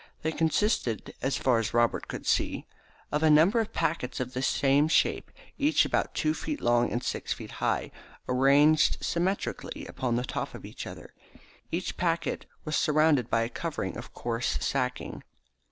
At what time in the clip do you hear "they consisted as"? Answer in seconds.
0.23-1.37